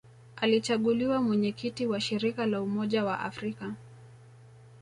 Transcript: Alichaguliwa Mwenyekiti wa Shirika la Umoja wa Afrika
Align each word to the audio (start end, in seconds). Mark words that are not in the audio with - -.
Alichaguliwa 0.35 1.21
Mwenyekiti 1.21 1.85
wa 1.87 2.01
Shirika 2.01 2.45
la 2.45 2.61
Umoja 2.61 3.03
wa 3.05 3.19
Afrika 3.19 3.73